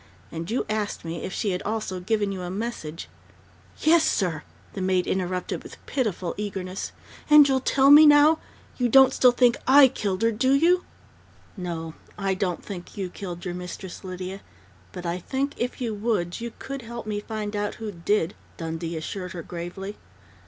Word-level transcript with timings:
And 0.31 0.49
you 0.49 0.65
asked 0.67 1.05
me 1.05 1.21
if 1.21 1.31
she 1.31 1.51
had 1.51 1.61
also 1.61 1.99
given 1.99 2.31
you 2.31 2.41
a 2.41 2.49
message" 2.49 3.07
"Yes, 3.83 4.03
sir!" 4.03 4.41
the 4.73 4.81
maid 4.81 5.05
interrupted 5.05 5.61
with 5.61 5.77
pitiful 5.85 6.33
eagerness. 6.37 6.91
"And 7.29 7.47
you'll 7.47 7.59
tell 7.59 7.91
me 7.91 8.07
now? 8.07 8.39
You 8.79 8.89
don't 8.89 9.13
still 9.13 9.31
think 9.31 9.57
I 9.67 9.87
killed 9.87 10.23
her, 10.23 10.31
do 10.31 10.55
you?" 10.55 10.85
"No, 11.55 11.93
I 12.17 12.33
don't 12.33 12.65
think 12.65 12.97
you 12.97 13.11
killed 13.11 13.45
your 13.45 13.53
mistress, 13.53 14.03
Lydia, 14.03 14.41
but 14.91 15.05
I 15.05 15.19
think, 15.19 15.53
if 15.57 15.79
you 15.79 15.93
would, 15.93 16.41
you 16.41 16.51
could 16.57 16.81
help 16.81 17.05
me 17.05 17.19
find 17.19 17.55
out 17.55 17.75
who 17.75 17.91
did," 17.91 18.33
Dundee 18.57 18.97
assured 18.97 19.33
her 19.33 19.43
gravely. 19.43 19.97